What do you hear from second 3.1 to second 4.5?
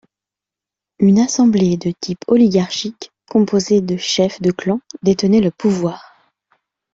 composée de chefs de